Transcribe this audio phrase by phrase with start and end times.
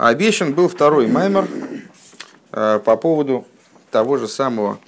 [0.00, 1.46] Обещан был второй маймер
[2.52, 3.44] э, по поводу
[3.90, 4.78] того же самого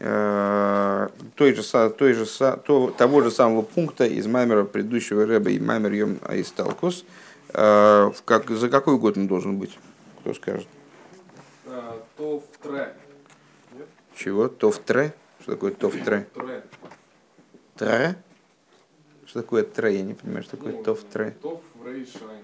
[0.00, 5.60] э, той же, той же, то, того же самого пункта из маймера предыдущего рэба и
[5.60, 7.04] маймер Йом Аисталкус.
[7.50, 9.78] Э, как, за какой год он должен быть?
[10.22, 10.66] Кто скажет?
[12.16, 12.94] То в тре.
[14.16, 14.48] Чего?
[14.48, 15.14] То в тре?
[15.40, 16.26] Что такое то в тре?
[17.76, 18.16] Тре?
[19.24, 19.98] Что такое тре?
[19.98, 21.36] Я не понимаю, что такое Ну, то в тре.
[21.40, 22.42] То в рейшайн.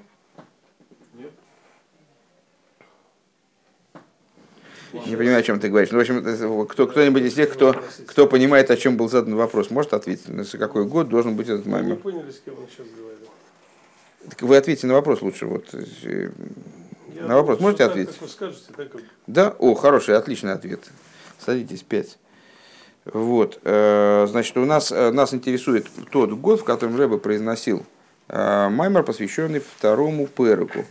[5.07, 5.91] Не понимаю, о чем ты говоришь.
[5.91, 7.75] Ну, в общем, кто, кто-нибудь из тех, кто,
[8.07, 11.67] кто понимает, о чем был задан вопрос, может ответить, на какой год должен быть этот
[11.67, 13.29] Мы не поняли, с кем он сейчас говорил.
[14.31, 15.47] Так вы ответьте на вопрос лучше.
[15.47, 15.67] Вот.
[15.73, 16.31] э,
[17.15, 18.15] Я На вопрос думаю, можете так, ответить?
[18.15, 18.89] Как вы скажете, так
[19.27, 19.55] Да?
[19.59, 20.81] О, хороший, отличный ответ.
[21.45, 22.17] Садитесь, пять.
[23.05, 27.85] Вот, э, значит, у нас, э, нас интересует тот год, в котором Рэба произносил
[28.29, 30.87] маймер, посвященный второму переку.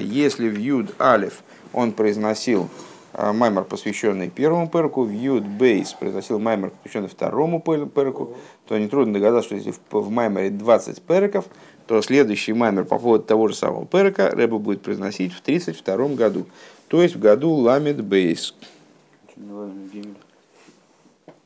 [0.00, 1.40] Если в Юд Алиф
[1.72, 2.70] он произносил
[3.14, 9.14] маймер, посвященный первому переку, в Юд Бейс произносил маймер, посвященный второму пер- переку, то нетрудно
[9.14, 11.46] догадаться, что если в, маймере 20 переков,
[11.86, 16.46] то следующий маймер по поводу того же самого перека Рэба будет произносить в 32 году,
[16.88, 18.54] то есть в году Ламед Бейс.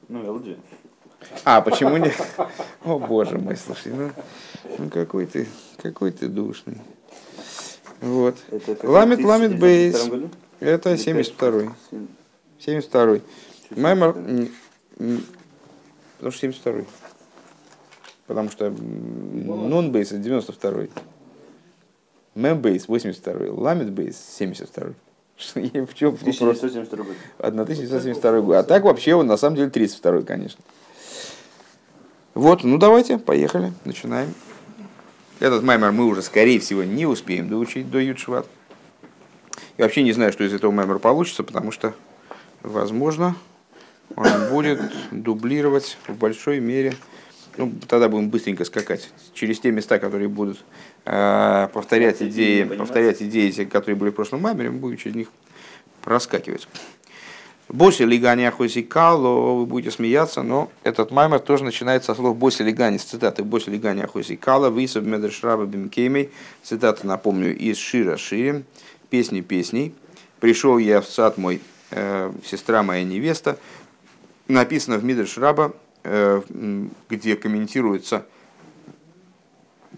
[0.08, 0.58] Ну, LG.
[1.44, 2.12] А, почему не?
[2.84, 4.10] О, боже мой, слушай, ну,
[4.78, 5.46] ну какой ты,
[5.80, 6.78] какой ты душный.
[8.00, 8.36] Вот.
[8.82, 10.10] Ламет 1992 бейс.
[10.62, 11.70] Это Или 72-й.
[12.60, 12.84] пять?
[12.84, 13.22] 72-й.
[13.68, 14.12] Чуть Маймер,
[16.18, 16.86] потому что 72-й.
[18.26, 20.90] Потому что нон бейс это 92-й.
[22.34, 23.48] Мэм бейс 82-й.
[23.50, 24.94] Ламет бейс 72-й.
[25.36, 26.20] Что я- В чем вопрос?
[26.38, 27.16] 1972 год.
[27.38, 28.56] 1972 год.
[28.56, 30.62] А так вообще он на самом деле 32 конечно.
[32.34, 34.32] Вот, ну давайте, поехали, начинаем.
[35.40, 38.46] Этот маймер мы уже, скорее всего, не успеем доучить до Ютшват.
[39.82, 41.92] Я вообще не знаю, что из этого маймера получится, потому что,
[42.62, 43.34] возможно,
[44.14, 44.80] он будет
[45.10, 46.94] дублировать в большой мере.
[47.56, 50.64] Ну, тогда будем быстренько скакать через те места, которые будут
[51.04, 52.78] э, повторять Хотите идеи, понимать?
[52.78, 55.28] повторять идеи, те, которые были в прошлом маймере, мы будем через них
[56.00, 56.68] проскакивать.
[57.68, 62.62] Боси лигани ахоси кало, вы будете смеяться, но этот маймер тоже начинается со слов боси
[62.62, 66.30] лигани, с цитаты боси лигани ахоси кало, висов медршраба бимкеймей,
[66.62, 68.64] цитата, напомню, из Шира Ширим,
[69.12, 69.94] песни песней.
[70.40, 73.58] Пришел я в сад мой, э, сестра моя невеста,
[74.48, 76.40] написано в Мидрш Раба, э,
[77.10, 78.24] где комментируется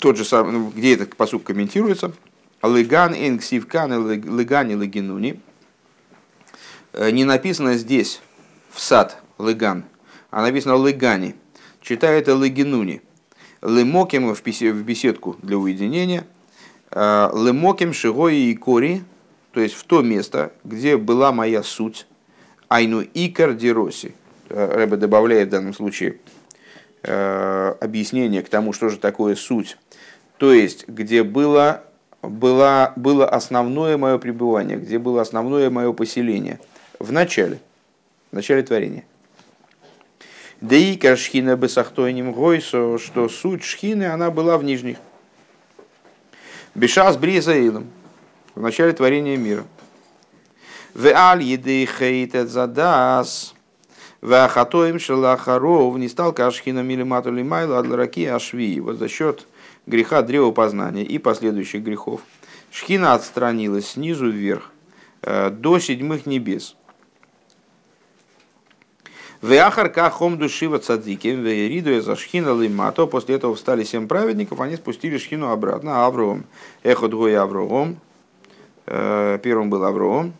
[0.00, 2.12] тот же самый, ну, где этот посуд комментируется,
[2.60, 5.41] Лыган инксивкан лыгани лыгинуни.
[6.92, 8.20] Э, Не написано здесь,
[8.70, 9.84] в сад, лыган,
[10.32, 11.36] а написано лыгани.
[11.81, 13.00] Читаю это лыгинуни.
[13.62, 14.42] Лымоким в
[14.82, 16.26] беседку для уединения.
[16.94, 19.03] Э, Лымоким шигои и кори,
[19.53, 22.06] то есть в то место, где была моя суть.
[22.69, 24.15] Айну икар дироси.
[24.49, 26.19] Э, Рэбе добавляет в данном случае
[27.03, 29.77] э, объяснение к тому, что же такое суть.
[30.38, 31.82] То есть, где было,
[32.22, 36.61] было, было основное мое пребывание, где было основное мое поселение.
[37.00, 37.59] В начале,
[38.31, 39.05] в начале творения.
[40.61, 44.99] Деика шхина бесахтойним гойсо, что суть шхины, она была в нижних.
[46.74, 47.86] Бешас бризаилом,
[48.56, 49.64] в начале творения мира.
[50.92, 53.54] В аль еды хейтет задас,
[54.20, 58.80] Вахатоим шелахаров не стал кашхина милимату лимайлу адлараки ашви.
[58.80, 59.46] Вот за счет
[59.86, 62.22] греха древа познания и последующих грехов.
[62.72, 64.72] Шхина отстранилась снизу вверх
[65.22, 66.74] э, до седьмых небес.
[69.44, 73.06] ואחר כך עמדו שבעה צדיקים, והורידו את השכינה למטה.
[73.06, 76.06] После этого встали семь праведников, они спустили шхину обратно.
[76.06, 76.47] אברהם,
[76.82, 77.98] אחד היה אברהם.
[78.87, 80.32] Э, Первым был Авром.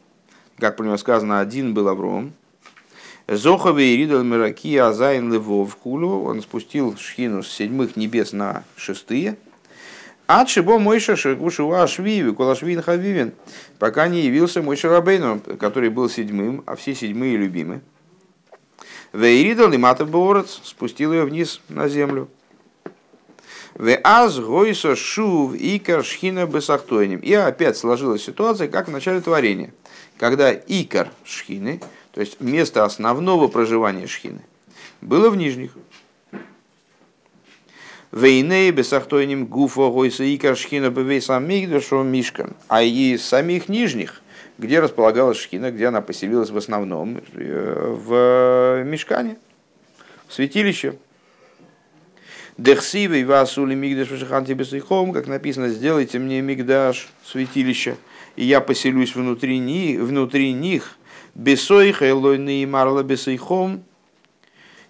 [0.57, 2.33] Как про него сказано, один был Авром.
[3.29, 9.37] זכה והורידה מרקיע זיי"ן לוי"ו כולו, он спустил шхину с седьмых небес на шестые.
[10.27, 13.35] Ад шибо Мойша Шегушева Ашвиви, Кулашвин Хавивин,
[13.79, 17.83] пока не явился Мойша Рабейну, который был седьмым, а все седьмые любимы.
[19.15, 22.29] Вейридал и Матов Борец спустил ее вниз на землю.
[23.75, 27.21] В аз гойсо шув икар шхина бесахтойним.
[27.21, 29.73] И опять сложилась ситуация, как в начале творения,
[30.19, 31.81] когда икар шхины,
[32.13, 34.41] то есть место основного проживания шхины,
[35.01, 35.71] было в нижних.
[38.11, 42.55] Вейней бесахтойним гуфо гойса икар шхина бевейсам мигдашо мишкан.
[42.67, 44.23] А и самих нижних,
[44.59, 49.37] где располагалась шхина, где она поселилась в основном, э, в мешкане,
[50.29, 50.97] в святилище.
[52.57, 57.97] Дехсивей васули мигдаш вашиханти бесейхом, как написано, сделайте мне мигдаш, святилище,
[58.37, 60.97] и я поселюсь внутри них, внутри них,
[61.35, 63.83] бесойха элойны и марла бесейхом,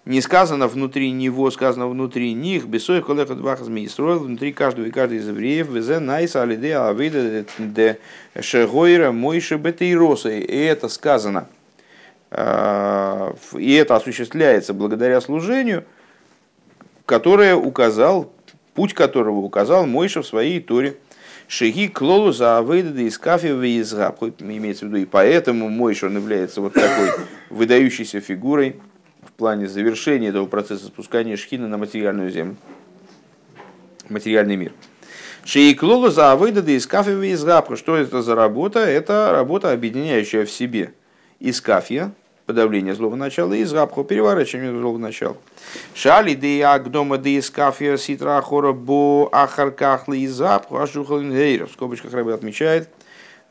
[0.05, 4.91] не сказано внутри него, сказано внутри них, бесой колеха двах змей строил внутри каждого и
[4.91, 7.99] каждого из евреев, везе найса алиде авида де
[8.39, 10.29] шегойра мойши бетейроса.
[10.29, 11.47] И это сказано,
[12.29, 15.85] а, и это осуществляется благодаря служению,
[17.07, 18.31] которое указал,
[18.75, 20.97] путь которого указал Мойша в своей Торе.
[21.47, 26.73] Шеги клолу за авейда из кафе имеется в виду, и поэтому Мойша он является вот
[26.73, 27.09] такой
[27.51, 28.77] выдающейся фигурой,
[29.37, 32.55] плане завершения этого процесса спускания шхины на материальную землю,
[34.09, 34.71] материальный мир.
[35.45, 37.75] Шейклолу за авыдады из кафева из гапха.
[37.75, 38.79] Что это за работа?
[38.79, 40.93] Это работа, объединяющая в себе
[41.39, 42.13] из кафия,
[42.47, 45.37] подавление злого начала, и из гапха, переворачивание злого начала.
[45.93, 51.69] Шали де агдома из кафия ситра ахора бо ахаркахлы из гапха, ашухалин гейров.
[51.69, 52.89] В скобочках Рэбе отмечает,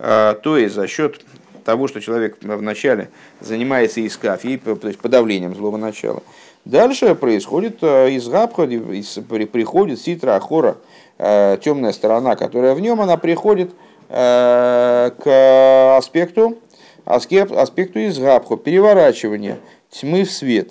[0.01, 1.25] а, то есть за счет
[1.65, 3.09] того, что человек вначале
[3.41, 6.23] занимается искафией, то есть подавлением злого начала.
[6.65, 10.79] Дальше происходит э, из габха, приходит ситра ахора,
[11.19, 13.71] э, темная сторона, которая в нем, она приходит
[14.09, 16.59] э, к аспекту,
[17.05, 19.59] аспекту из габху, переворачивания
[19.91, 20.71] тьмы в свет.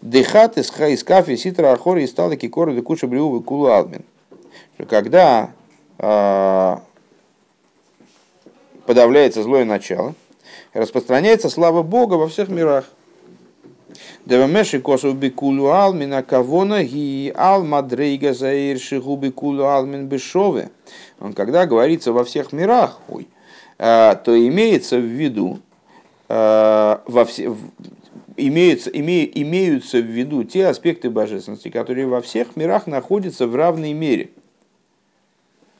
[0.00, 4.04] Дехат из хаискафи ситра ахора и стал таки коры куша бриувы кулалмин.
[4.88, 5.50] Когда
[8.86, 10.14] подавляется злое начало,
[10.72, 12.86] распространяется слава Бога во всех мирах.
[14.24, 20.70] Девамеши косу бикулу алмин акавона ги ал мадрейга заир шигу бикулу алмин бешове.
[21.20, 23.28] Он когда говорится во всех мирах, ой,
[23.78, 25.60] то имеется в виду
[26.28, 27.56] во все,
[28.36, 33.92] имеются, име, имеются в виду те аспекты божественности, которые во всех мирах находятся в равной
[33.92, 34.30] мере–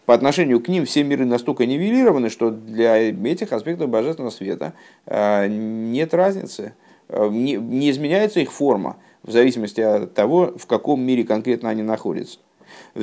[0.06, 4.72] по отношению к ним все миры настолько нивелированы, что для этих аспектов божественного света
[5.04, 6.72] э, нет разницы,
[7.08, 12.38] э, не изменяется их форма в зависимости от того, в каком мире конкретно они находятся.
[12.94, 13.00] То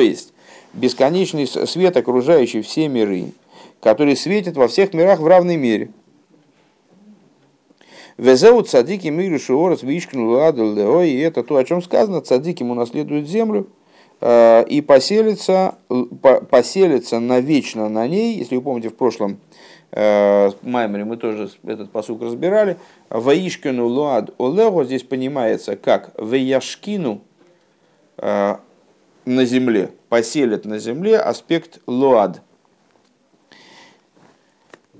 [0.00, 0.32] есть,
[0.72, 3.32] бесконечный свет, окружающий все миры,
[3.80, 5.90] который светит во всех мирах в равной мере–
[8.20, 13.26] Везеут цадики миру шиорос вишкну ладу и это то, о чем сказано, цадики ему наследуют
[13.26, 13.68] землю
[14.20, 15.76] э, и поселится,
[16.50, 19.40] поселится навечно на ней, если вы помните в прошлом
[19.92, 22.76] э, Маймере мы тоже этот посук разбирали,
[23.08, 27.22] Ваишкину луад олего здесь понимается как Ваяшкину
[28.18, 28.56] э,
[29.24, 32.42] на земле, поселит на земле аспект луад–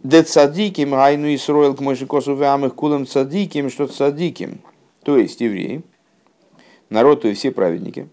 [0.02, 4.60] Де цадиким айну Исроил к Мойшикосу вямых кулам цадиким, что цадиким,
[5.02, 5.82] то есть евреи,
[6.88, 8.08] народ, то есть все праведники.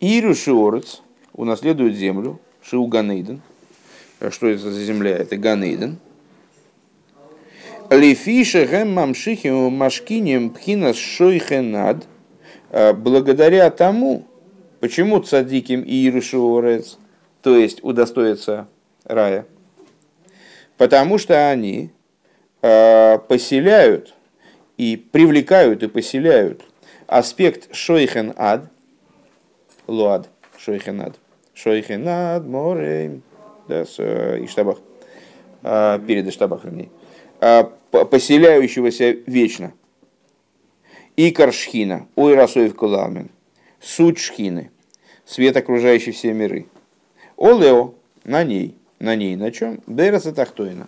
[0.00, 1.02] Иру Шиорец
[1.34, 3.40] унаследует землю, Шиу Ганейден.
[4.30, 5.16] Что это за земля?
[5.16, 5.98] Это Ганейден.
[7.90, 12.06] Лифиша гэм мамшихи машкинем пхинас шойхенад.
[12.70, 14.24] Благодаря тому,
[14.80, 16.98] почему цадиким и Ирушиорец,
[17.42, 18.66] то есть удостоится
[19.04, 19.46] рая,
[20.82, 21.90] потому что они
[22.60, 24.16] э, поселяют
[24.76, 26.64] и привлекают и поселяют
[27.06, 28.68] аспект шойхен ад,
[29.86, 31.14] луад, шойхен ад,
[31.54, 33.20] шойхен ад, море,
[33.68, 34.80] да, с э, Иштабах,
[35.62, 36.88] э, перед Иштабах, вернее,
[37.90, 39.74] поселяющегося вечно.
[41.14, 43.30] И каршхина, ой расоев куламен,
[43.80, 44.72] суть шхины,
[45.24, 46.66] свет окружающий все миры.
[47.36, 49.80] Олео, на ней– на ней на чем?
[49.88, 50.86] Бераса Тахтойна,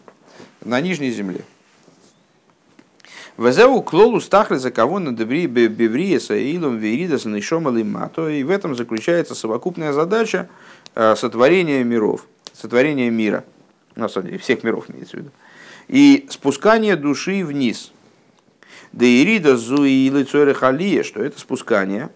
[0.65, 1.41] на нижней земле.
[3.37, 8.29] Везеу клолу стахли за кого на дебри беврия саилом веридаса нишом мато.
[8.29, 10.49] И в этом заключается совокупная задача
[10.95, 13.43] э, сотворения миров, сотворения мира.
[13.97, 15.31] На самом деле, всех миров имеется в виду.
[15.89, 17.91] И спускание души вниз.
[18.93, 22.11] Да ирида зуилы цойрехалия, что это спускание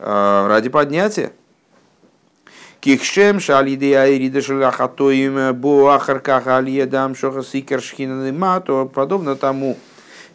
[0.00, 1.32] э, ради поднятия.
[2.84, 9.78] Кихшем шалиды айрида шалахатоим буахарках алиедам шохасикер шхинанымато, подобно тому,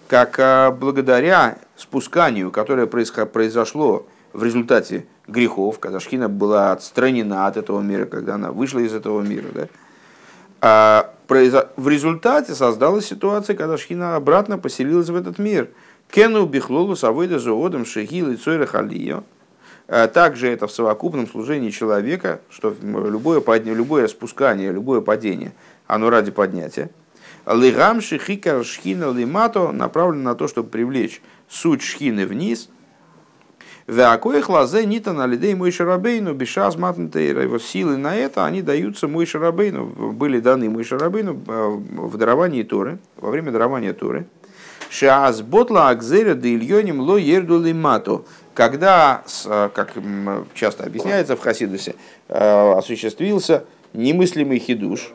[0.08, 7.82] как а, благодаря спусканию, которое произошло в результате грехов, когда Шхина была отстранена от этого
[7.82, 9.68] мира, когда она вышла из этого мира, да,
[10.60, 15.70] а в результате создалась ситуация, когда Шхина обратно поселилась в этот мир.
[16.10, 19.39] Кену бихлолу савойда зоодом шехил и цойра халио, Э,
[20.14, 23.74] также это в совокупном служении человека, что любое, подня...
[23.74, 25.54] любое спускание, любое падение,
[25.88, 26.90] оно ради поднятия.
[27.48, 32.70] Лигамши хикар шхина лимато направлен на то, чтобы привлечь суть шхины вниз.
[33.88, 37.42] Веакоих лазе нита на лидей мой шарабейну, бешаз матнтейра.
[37.42, 43.00] Его силы на это, они даются мой шарабейну, были даны мой шарабейну в даровании Торы,
[43.18, 44.28] во время дарования Торы.
[44.92, 48.26] Шаас ботла акзеря да ильоним ло ерду лимато.
[48.60, 49.94] Когда, как
[50.54, 51.96] часто объясняется в Хасидусе,
[52.28, 53.64] осуществился
[53.94, 55.14] немыслимый хидуш,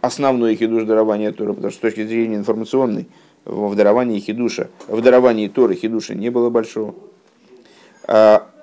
[0.00, 3.06] основной хидуш дарования Торы, потому что с точки зрения информационной,
[3.44, 6.94] в даровании хидуша, в даровании Торы хидуша не было большого.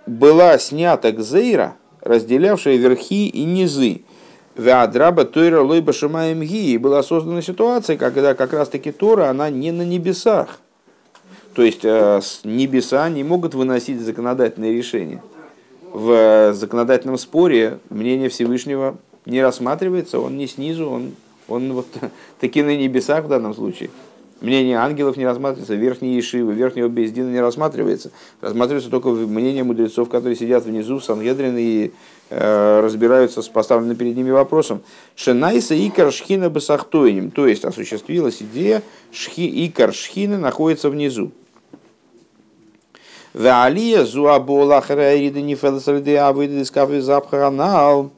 [0.07, 4.01] Была снята гзейра, разделявшая верхи и низы.
[4.55, 6.75] Веадраба Тойра Лойба Шамаем Ги.
[6.77, 10.59] Была создана ситуация, когда как раз таки Тора, она не на небесах.
[11.53, 15.21] То есть небеса не могут выносить законодательные решения.
[15.91, 21.11] В законодательном споре мнение Всевышнего не рассматривается, он не снизу, он,
[21.47, 21.87] он вот
[22.39, 23.89] таки на небесах в данном случае.
[24.39, 28.09] Мнение ангелов не рассматривается, верхние Ешивы, верхнего Бездина не рассматривается.
[28.41, 31.91] Рассматривается только мнение мудрецов, которые сидят внизу в Сангедрин и
[32.31, 34.81] э, разбираются с поставленным перед ними вопросом.
[35.15, 38.81] Шенайса икар шхина басахтойним, то есть осуществилась идея,
[39.11, 41.31] шхи, икар шхина находится внизу.
[43.33, 46.65] Ваалия зуабола хараида нифелсалиды авыды
[47.29, 48.11] канал.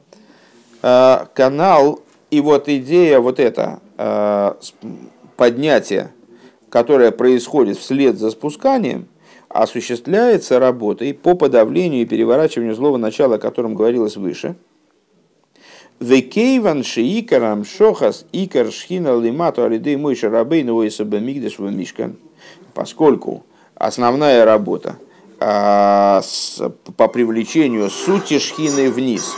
[0.82, 3.80] Канал, и вот идея вот эта,
[5.36, 6.12] поднятие,
[6.68, 9.06] которое происходит вслед за спусканием,
[9.48, 14.56] осуществляется работой по подавлению и переворачиванию злого начала, о котором говорилось выше.
[16.00, 22.16] Векейван шиикарам шохас икар шхина лимату алидей мой шарабейну ойсаба мигдеш мишкан.
[22.74, 23.44] Поскольку
[23.76, 24.96] основная работа
[25.40, 26.22] а,
[26.96, 29.34] по привлечению сути шхины вниз,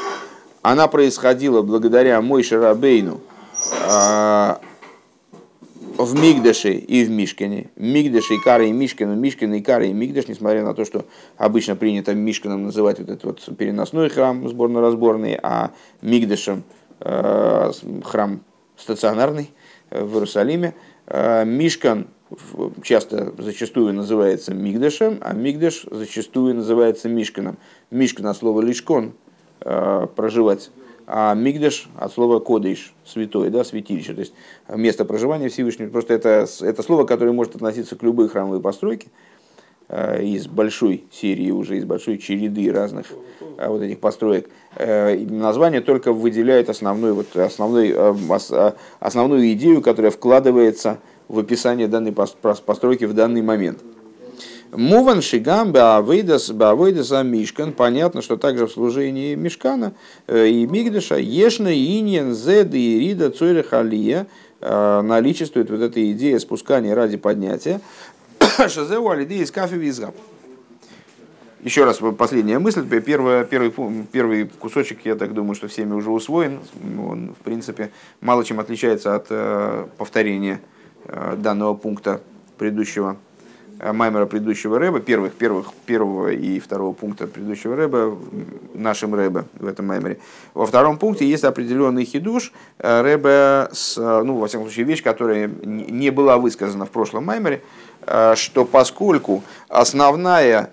[0.62, 3.21] она происходила благодаря мой шарабейну,
[3.88, 4.61] а,
[5.99, 7.71] в Мигдаше и в Мишкине.
[7.76, 11.07] Мигдаш и Кара и Мишкин, Мишкин и Кара и Мигдаш, несмотря на то, что
[11.38, 15.71] обычно принято Мишкином называть вот этот вот переносной храм сборно-разборный, а
[16.02, 16.64] Мигдашем
[17.00, 17.73] э,
[18.05, 18.40] храм
[18.76, 19.50] стационарный
[19.90, 20.75] э, в Иерусалиме.
[21.09, 22.09] Мишкан
[22.83, 27.59] часто зачастую называется Мигдашем, а Мигдаш зачастую называется Мишканом.
[27.90, 29.12] Мишкан от слова лишкон,
[29.61, 30.71] проживать
[31.06, 34.35] а Мигдаш от слова кодыш, святой, да, святилище, то есть
[34.68, 35.88] место проживания Всевышнего.
[35.88, 39.06] Просто это, это слово, которое может относиться к любой храмовой постройке
[39.88, 43.06] э, из большой серии уже, из большой череды разных
[43.56, 44.50] э, вот этих построек.
[44.75, 47.95] Э, название только выделяет основной, вот, основной,
[48.99, 53.80] основную идею, которая вкладывается в описание данной постройки в данный момент.
[54.73, 57.73] Муван шигам баавейдас мишкан.
[57.73, 59.95] Понятно, что также в служении мишкана
[60.26, 64.26] э, и мигдаша ешна иньян зед и рида цойра халия
[64.61, 67.80] э, наличествует вот эта идея спускания ради поднятия.
[68.68, 70.14] Шазеу алиды из кафе визгаб.
[71.62, 72.87] Еще раз последняя мысль.
[73.00, 73.73] Первый, первый,
[74.12, 76.61] первый кусочек, я так думаю, что всеми уже усвоен.
[76.99, 77.90] Он, в принципе,
[78.21, 80.61] мало чем отличается от э, повторения
[81.36, 82.20] данного пункта
[82.58, 83.16] предыдущего
[83.78, 88.16] Э, маймера предыдущего рэба, первых, первых, первого и второго пункта предыдущего рэба,
[88.72, 90.18] нашим рэба в этом маймере.
[90.54, 95.02] Во втором пункте есть определенный хидуш э, рэба, с, э, ну, во всяком случае, вещь,
[95.02, 97.62] которая не была высказана в прошлом маймере,
[98.34, 100.70] что поскольку основная,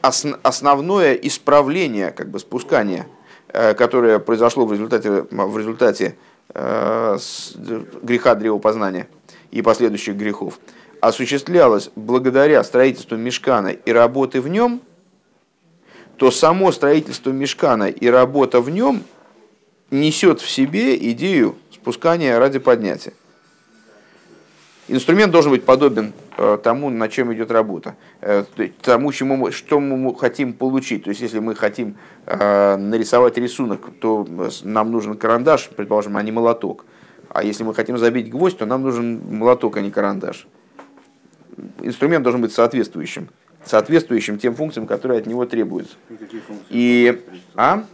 [0.00, 3.06] основное исправление, как бы спускание,
[3.48, 6.16] которое произошло в результате, в результате
[6.54, 9.08] греха древопознания
[9.50, 10.60] и последующих грехов,
[11.00, 14.80] осуществлялось благодаря строительству мешкана и работы в нем,
[16.16, 19.02] то само строительство мешкана и работа в нем
[19.90, 23.12] несет в себе идею спускания ради поднятия.
[24.88, 28.44] Инструмент должен быть подобен э, тому, над чем идет работа, э,
[28.82, 31.04] тому, чему что мы хотим получить.
[31.04, 34.26] То есть, если мы хотим э, нарисовать рисунок, то
[34.62, 36.84] нам нужен карандаш, предположим, а не молоток.
[37.30, 40.46] А если мы хотим забить гвоздь, то нам нужен молоток, а не карандаш
[41.80, 43.28] инструмент должен быть соответствующим,
[43.64, 45.96] соответствующим тем функциям, которые от него требуются.
[46.70, 47.22] И,
[47.54, 47.84] а?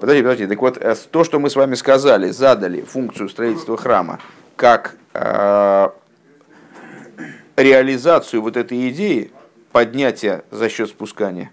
[0.00, 0.46] Подожди, подожди.
[0.46, 0.78] Так вот,
[1.10, 4.20] то, что мы с вами сказали, задали функцию строительства храма
[4.56, 4.96] как
[7.56, 9.30] реализацию вот этой идеи
[9.72, 11.50] поднятия за счет спускания.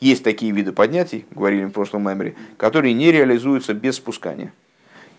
[0.00, 4.52] Есть такие виды поднятий, говорили в прошлом меморе, которые не реализуются без спускания.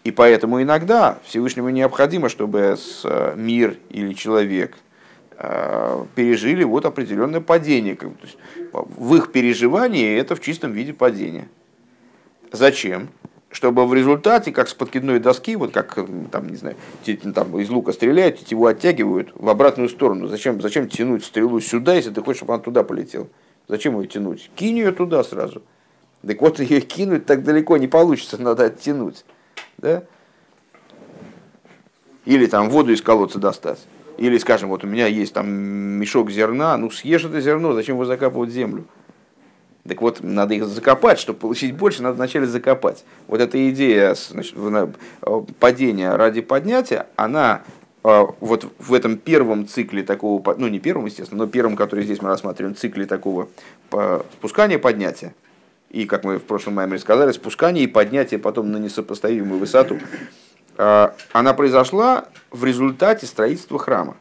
[0.03, 4.75] И поэтому иногда Всевышнему необходимо, чтобы э, мир или человек–
[5.45, 7.97] Э, пережили вот определенное падение.
[8.71, 11.47] В их переживании это в чистом виде падение.
[12.51, 13.09] Зачем?
[13.53, 16.75] Чтобы в результате, как с подкидной доски, вот как м, там, не знаю,
[17.33, 20.27] там из лука стреляют, его оттягивают в обратную сторону.
[20.27, 23.27] Зачем, зачем тянуть стрелу сюда, если ты хочешь, чтобы она туда полетела?
[23.67, 24.49] Зачем ее тянуть?
[24.55, 25.61] Кинь ее туда сразу.
[26.25, 29.23] Так вот, ее кинуть так далеко не получится, надо оттянуть.
[29.77, 30.03] Да?
[32.25, 33.79] Или там воду из колодца достать.
[34.17, 38.05] Или, скажем, вот у меня есть там мешок зерна, ну съешь это зерно, зачем его
[38.05, 38.85] закапывать в землю?
[39.87, 43.03] Так вот, надо их закопать, чтобы получить больше, надо вначале закопать.
[43.27, 44.87] Вот эта идея э,
[45.59, 47.63] падения ради поднятия, она
[48.03, 52.21] э, вот в этом первом цикле такого, ну не первом, естественно, но первом, который здесь
[52.21, 53.49] мы рассматриваем, цикле такого
[54.39, 55.33] спускания поднятия,
[55.93, 59.99] и, как мы в прошлом маймере сказали, спускание и поднятие потом на несопоставимую высоту,
[60.77, 64.17] э, она произошла в результате строительства храма.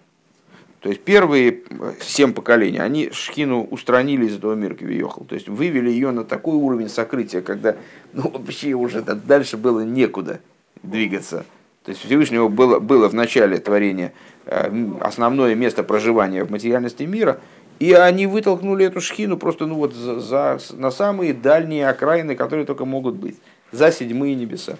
[0.82, 5.24] То есть первые э, семь поколений, они Шхину устранили из этого мира Кивиохал.
[5.24, 7.76] То есть вывели ее на такой уровень сокрытия, когда
[8.12, 10.40] ну, вообще уже да- дальше было некуда
[10.82, 11.44] двигаться.
[11.84, 14.12] То есть Всевышнего было, было в начале творения
[14.46, 17.38] э, основное место проживания в материальности мира,
[17.78, 22.66] и они вытолкнули эту шхину просто ну, вот за, за- на самые дальние окраины, которые
[22.66, 23.36] только могут быть,
[23.70, 24.76] за седьмые небеса.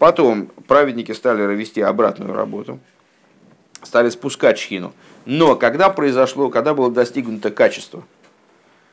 [0.00, 2.80] Потом праведники стали вести обратную работу,
[3.94, 4.92] стали спускать шхину.
[5.24, 8.02] Но когда произошло, когда было достигнуто качество,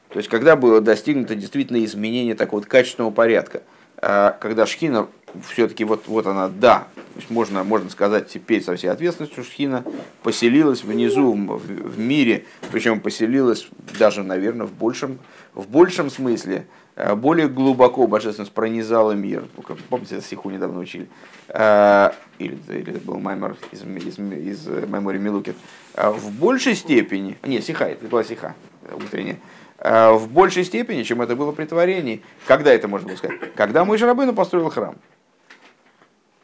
[0.10, 3.63] то есть когда было достигнуто действительно изменение такого вот качественного порядка,
[3.98, 5.08] а, когда шхина
[5.50, 6.88] все-таки вот, вот она, да,
[7.30, 9.84] можно, можно сказать теперь со всей ответственностью, шхина
[10.24, 15.20] поселилась внизу в, в мире, причем поселилась даже, наверное, в большем,
[15.53, 16.65] в большем смысле,
[16.96, 19.46] а, более глубоко божественность пронизала мир.
[19.89, 21.08] Помните, стиху недавно учили?
[21.50, 25.56] А, Или, или это был Маймер из, из, из Маймори Милукет.
[25.94, 29.38] А, В большей степени, не, сиха, это была сиха э, утренняя,
[29.84, 32.22] в большей степени, чем это было при творении.
[32.46, 33.56] Когда это можно было сказать?
[33.56, 34.96] Когда мой Рабыну построил храм.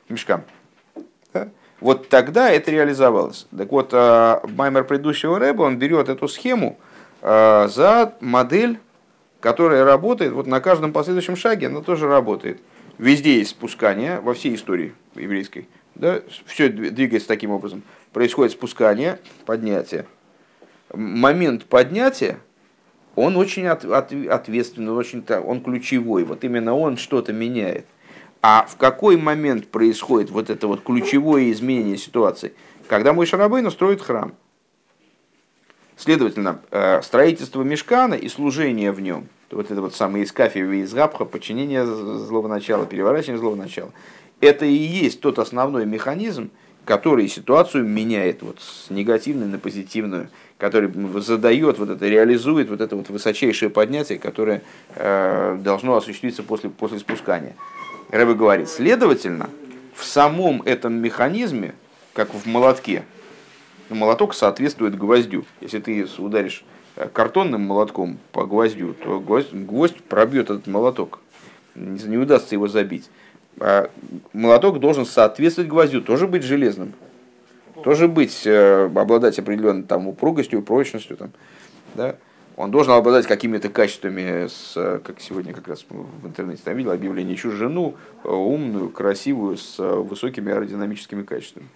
[0.10, 0.44] Мешкам.
[1.34, 1.50] Да?
[1.80, 3.48] Вот тогда это реализовалось.
[3.56, 6.78] Так вот, а, Маймер предыдущего Рэба, он берет эту схему
[7.22, 8.80] а, за модель,
[9.40, 12.60] которая работает, вот на каждом последующем шаге она тоже работает.
[12.98, 15.68] Везде есть спускание, во всей истории еврейской.
[15.94, 16.22] Да?
[16.46, 17.84] Все двигается таким образом.
[18.12, 20.06] Происходит спускание, поднятие.
[20.94, 22.40] Момент поднятия,
[23.16, 26.24] он очень от- от- ответственный, очень, та- он ключевой.
[26.24, 27.86] Вот именно он что-то меняет.
[28.42, 32.54] А в какой момент происходит вот это вот ключевое изменение ситуации?
[32.88, 34.34] Когда мой Шарабейн строит храм.
[35.98, 41.26] Следовательно, э, строительство мешкана и служение в нем, вот это вот самое искафия из габха,
[41.26, 43.92] подчинение злого начала, переворачивание злого начала,
[44.40, 46.52] это и есть тот основной механизм,
[46.86, 52.96] который ситуацию меняет вот с негативной на позитивную, который задает, вот это, реализует вот это
[52.96, 54.62] вот высочайшее поднятие, которое
[54.96, 57.56] э, должно осуществиться после, после спускания.
[58.10, 59.50] Рэбе говорит, следовательно,
[59.94, 61.76] в самом этом механизме,
[62.14, 63.04] как в молотке,
[63.90, 65.46] молоток соответствует гвоздю.
[65.60, 66.64] Если ты ударишь
[66.96, 71.20] э, картонным молотком по гвоздю, то гвоздь, гвоздь пробьет этот молоток.
[71.76, 73.10] Не, не удастся его забить.
[73.60, 73.90] А
[74.34, 76.94] молоток должен соответствовать гвоздю, тоже быть железным.
[77.84, 81.18] Тоже быть, э, обладать определенной там, упругостью, прочностью.
[81.18, 81.32] Там,
[81.96, 82.16] да?
[82.58, 86.90] Он должен обладать какими-то качествами, с, э, как сегодня как раз в интернете там видел
[86.90, 87.94] объявление, ищу жену
[88.24, 91.68] э, умную, красивую, с э, высокими аэродинамическими качествами.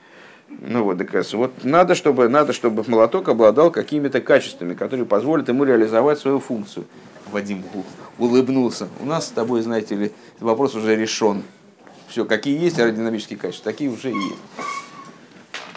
[0.50, 5.66] Ну вот, так, вот надо, чтобы, надо, чтобы молоток обладал какими-то качествами, которые позволят ему
[5.66, 6.86] реализовать свою функцию.
[7.32, 7.64] Вадим
[8.18, 8.88] улыбнулся.
[9.00, 11.44] У нас с тобой, знаете ли, вопрос уже решен.
[12.08, 14.42] Все, какие есть аэродинамические качества, такие уже и есть.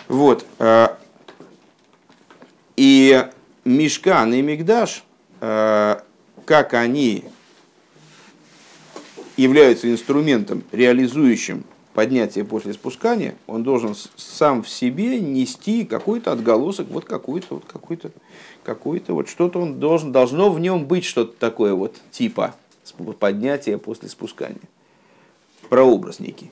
[0.08, 0.46] Вот.
[2.76, 3.24] И
[3.64, 5.04] Мишкан и Мигдаш,
[5.40, 6.00] э,
[6.44, 7.24] как они
[9.36, 17.04] являются инструментом, реализующим поднятие после спускания, он должен сам в себе нести какой-то отголосок, вот
[17.04, 18.10] какой-то, вот какой-то,
[18.64, 22.54] какой-то, вот что-то он должен, должно в нем быть что-то такое вот типа
[23.18, 24.60] поднятия после спускания.
[25.68, 26.50] Прообраз некий.